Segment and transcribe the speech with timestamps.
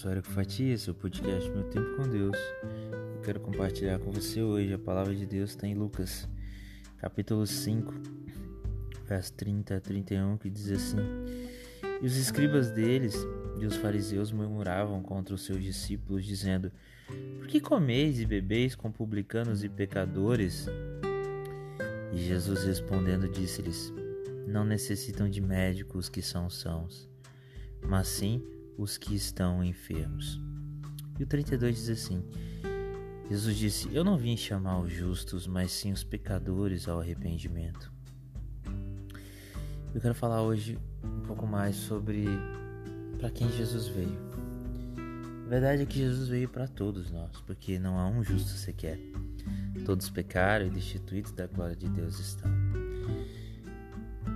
[0.00, 2.34] sou Eric Fatias, seu podcast Meu Tempo com Deus.
[3.14, 6.26] Eu quero compartilhar com você hoje a palavra de Deus está em Lucas,
[6.96, 7.92] capítulo 5,
[9.06, 10.96] verso 30 a 31, que diz assim:
[12.00, 13.14] E os escribas deles
[13.60, 16.72] e os fariseus murmuravam contra os seus discípulos, dizendo:
[17.36, 20.66] Por que comeis e bebeis com publicanos e pecadores?
[22.10, 23.92] E Jesus respondendo disse-lhes:
[24.46, 27.06] Não necessitam de médicos que são sãos,
[27.82, 28.42] mas sim
[28.76, 30.40] os que estão enfermos.
[31.18, 32.24] E o 32 diz assim:
[33.28, 37.92] Jesus disse: Eu não vim chamar os justos, mas sim os pecadores ao arrependimento.
[39.94, 42.24] Eu quero falar hoje um pouco mais sobre
[43.18, 44.18] para quem Jesus veio.
[45.46, 48.98] A verdade é que Jesus veio para todos nós, porque não há um justo sequer.
[49.84, 52.50] Todos pecaram e destituídos da glória de Deus estão.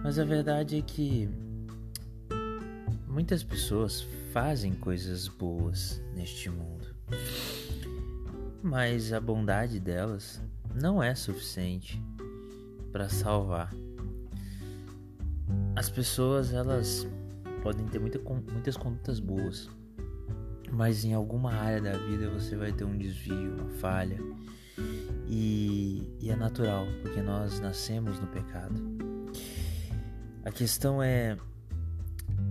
[0.03, 1.29] Mas a verdade é que
[3.09, 6.93] muitas pessoas fazem coisas boas neste mundo.
[8.61, 10.43] Mas a bondade delas
[10.75, 12.03] não é suficiente
[12.91, 13.73] para salvar.
[15.77, 17.07] As pessoas, elas
[17.63, 19.71] podem ter muita, muitas condutas boas,
[20.73, 24.19] mas em alguma área da vida você vai ter um desvio, uma falha.
[25.29, 28.83] E, e é natural, porque nós nascemos no pecado.
[30.45, 31.37] A questão é: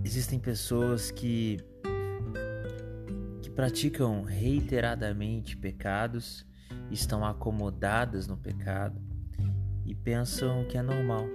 [0.02, 1.58] existem pessoas que
[3.54, 6.44] praticam reiteradamente pecados,
[6.90, 9.00] estão acomodadas no pecado
[9.84, 11.26] e pensam que é normal.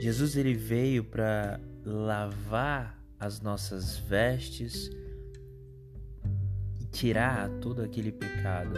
[0.00, 4.90] Jesus ele veio para lavar as nossas vestes
[6.80, 8.74] e tirar todo aquele pecado,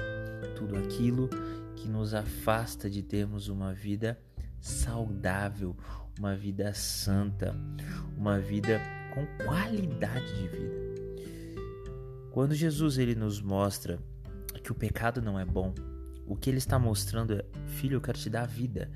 [0.56, 1.28] tudo aquilo
[1.76, 4.18] que nos afasta de termos uma vida
[4.60, 5.76] saudável,
[6.18, 7.54] uma vida santa,
[8.16, 8.80] uma vida
[9.14, 10.89] com qualidade de vida.
[12.30, 13.98] Quando Jesus ele nos mostra
[14.62, 15.74] que o pecado não é bom,
[16.26, 18.90] o que ele está mostrando é: filho, eu quero te dar vida.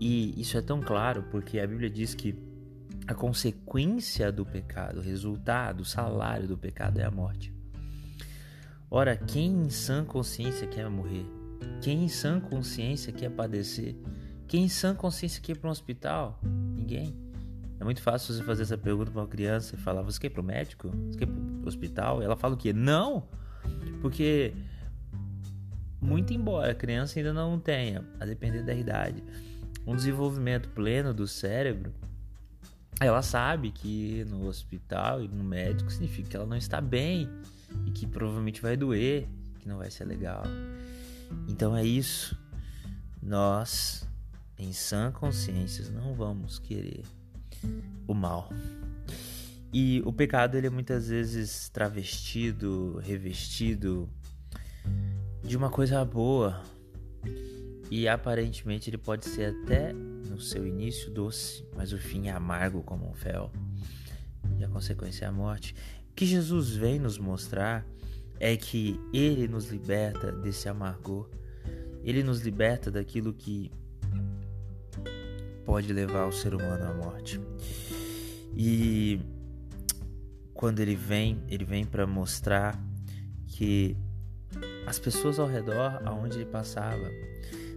[0.00, 2.34] E isso é tão claro porque a Bíblia diz que
[3.06, 7.52] a consequência do pecado, o resultado, o salário do pecado é a morte.
[8.90, 11.26] Ora, quem em sã consciência quer morrer?
[11.82, 13.96] Quem em sã consciência quer padecer?
[14.46, 16.40] Quem em sã consciência quer ir para um hospital?
[16.42, 17.27] Ninguém.
[17.80, 20.30] É muito fácil você fazer essa pergunta para uma criança e falar: Você quer ir
[20.30, 20.88] para o médico?
[20.88, 22.20] Você quer ir para o hospital?
[22.20, 22.72] E ela fala o quê?
[22.72, 23.28] Não!
[24.00, 24.52] Porque,
[26.00, 29.22] muito embora a criança ainda não tenha, a depender da idade,
[29.86, 31.92] um desenvolvimento pleno do cérebro,
[33.00, 37.28] ela sabe que no hospital e no médico significa que ela não está bem
[37.86, 39.28] e que provavelmente vai doer,
[39.60, 40.42] que não vai ser legal.
[41.46, 42.36] Então é isso.
[43.22, 44.08] Nós,
[44.58, 47.04] em sã consciência, não vamos querer
[48.06, 48.48] o mal.
[49.72, 54.08] E o pecado ele é muitas vezes travestido, revestido
[55.42, 56.62] de uma coisa boa.
[57.90, 62.82] E aparentemente ele pode ser até no seu início doce, mas o fim é amargo
[62.82, 63.50] como um fel.
[64.58, 65.74] E a consequência é a morte.
[66.10, 67.86] O que Jesus vem nos mostrar
[68.40, 71.28] é que ele nos liberta desse amargor.
[72.02, 73.70] Ele nos liberta daquilo que
[75.68, 77.38] pode levar o ser humano à morte.
[78.56, 79.20] E
[80.54, 82.82] quando ele vem, ele vem para mostrar
[83.46, 83.94] que
[84.86, 87.10] as pessoas ao redor, aonde ele passava,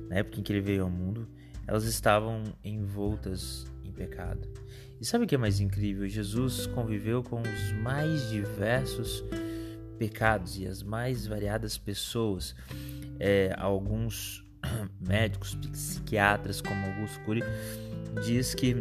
[0.08, 1.28] na época em que ele veio ao mundo,
[1.68, 4.48] elas estavam envoltas em pecado.
[5.02, 6.08] E sabe o que é mais incrível?
[6.08, 9.22] Jesus conviveu com os mais diversos
[10.00, 12.56] pecados e as mais variadas pessoas.
[13.20, 14.50] É, alguns
[15.02, 17.42] médicos, psiquiatras como Augusto Cury
[18.26, 18.76] diz que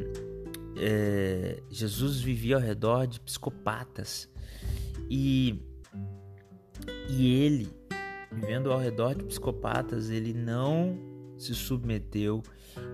[0.76, 4.28] é, Jesus vivia ao redor de psicopatas
[5.08, 5.60] e,
[7.08, 7.68] e ele,
[8.30, 10.98] vivendo ao redor de psicopatas, ele não
[11.36, 12.42] se submeteu,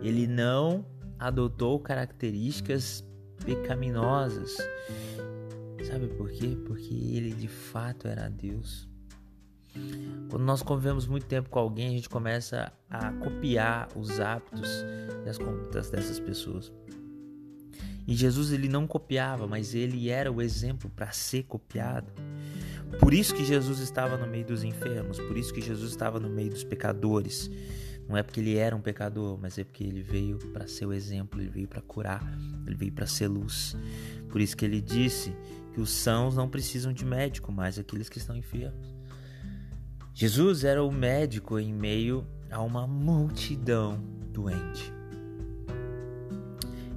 [0.00, 0.87] ele não
[1.19, 3.05] adotou características
[3.44, 4.56] pecaminosas.
[5.84, 6.56] Sabe por quê?
[6.67, 8.88] Porque ele de fato era Deus.
[10.28, 14.69] Quando nós convivemos muito tempo com alguém, a gente começa a copiar os hábitos
[15.25, 16.73] e as condutas dessas pessoas.
[18.06, 22.12] E Jesus ele não copiava, mas ele era o exemplo para ser copiado.
[23.00, 26.31] Por isso que Jesus estava no meio dos enfermos, por isso que Jesus estava no
[26.31, 27.50] meio dos pecadores.
[28.08, 30.93] Não é porque ele era um pecador, mas é porque ele veio para ser o
[30.93, 32.23] exemplo, ele veio para curar,
[32.64, 33.76] ele veio para ser luz.
[34.28, 35.34] Por isso que ele disse
[35.75, 38.94] que os sãos não precisam de médico, mas aqueles que estão enfermos.
[40.18, 44.02] Jesus era o médico em meio a uma multidão
[44.32, 44.90] doente.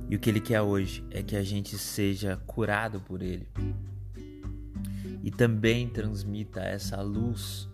[0.10, 3.45] E o que ele quer hoje é que a gente seja curado por ele.
[5.21, 7.68] e também transmita essa luz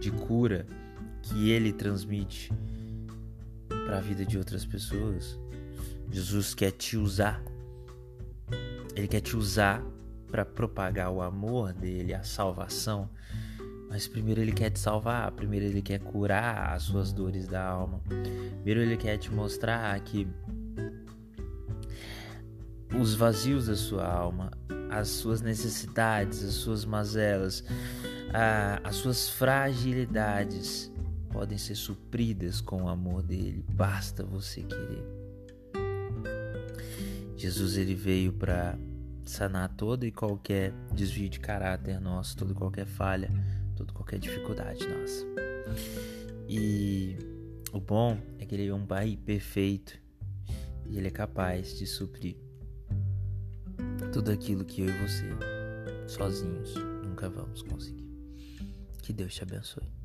[0.00, 0.64] de cura
[1.22, 2.52] que ele transmite
[3.66, 5.36] para a vida de outras pessoas.
[6.08, 7.42] Jesus quer te usar.
[8.94, 9.84] Ele quer te usar
[10.30, 13.10] para propagar o amor dele, a salvação.
[13.94, 18.00] Mas primeiro ele quer te salvar, primeiro ele quer curar as suas dores da alma.
[18.56, 20.26] Primeiro ele quer te mostrar que
[22.98, 24.50] os vazios da sua alma,
[24.90, 27.62] as suas necessidades, as suas mazelas,
[28.82, 30.92] as suas fragilidades
[31.30, 33.64] podem ser supridas com o amor dele.
[33.68, 35.06] Basta você querer.
[37.36, 38.76] Jesus ele veio para
[39.30, 43.30] sanar todo e qualquer desvio de caráter nosso, toda qualquer falha,
[43.76, 45.24] toda qualquer dificuldade nossa.
[46.48, 47.16] E
[47.72, 49.98] o bom é que ele é um pai perfeito
[50.86, 52.36] e ele é capaz de suprir
[54.12, 55.28] tudo aquilo que eu e você,
[56.06, 56.74] sozinhos,
[57.04, 58.08] nunca vamos conseguir.
[59.02, 60.03] Que Deus te abençoe.